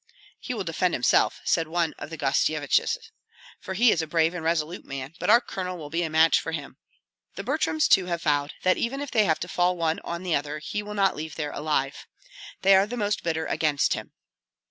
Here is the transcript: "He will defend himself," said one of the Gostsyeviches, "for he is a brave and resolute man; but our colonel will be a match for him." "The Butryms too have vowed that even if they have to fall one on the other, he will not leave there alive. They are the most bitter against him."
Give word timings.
"He 0.39 0.55
will 0.55 0.63
defend 0.63 0.95
himself," 0.95 1.41
said 1.43 1.67
one 1.67 1.93
of 1.99 2.09
the 2.09 2.17
Gostsyeviches, 2.17 2.97
"for 3.59 3.75
he 3.75 3.91
is 3.91 4.01
a 4.01 4.07
brave 4.07 4.33
and 4.33 4.43
resolute 4.43 4.83
man; 4.83 5.13
but 5.19 5.29
our 5.29 5.39
colonel 5.39 5.77
will 5.77 5.91
be 5.91 6.01
a 6.01 6.09
match 6.09 6.39
for 6.39 6.53
him." 6.53 6.77
"The 7.35 7.43
Butryms 7.43 7.87
too 7.87 8.07
have 8.07 8.23
vowed 8.23 8.55
that 8.63 8.77
even 8.77 8.99
if 8.99 9.11
they 9.11 9.25
have 9.25 9.39
to 9.41 9.47
fall 9.47 9.77
one 9.77 9.99
on 9.99 10.23
the 10.23 10.33
other, 10.33 10.57
he 10.57 10.81
will 10.81 10.95
not 10.95 11.15
leave 11.15 11.35
there 11.35 11.51
alive. 11.51 12.07
They 12.63 12.75
are 12.75 12.87
the 12.87 12.97
most 12.97 13.21
bitter 13.21 13.45
against 13.45 13.93
him." 13.93 14.13